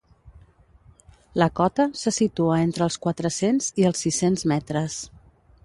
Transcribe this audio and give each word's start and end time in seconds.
La 1.41 1.47
cota 1.59 1.85
se 2.03 2.13
situa 2.17 2.57
entre 2.69 2.85
els 2.87 2.97
quatre-cents 3.05 3.71
i 3.83 3.89
els 3.91 4.05
sis-cents 4.07 4.51
metres. 4.55 5.01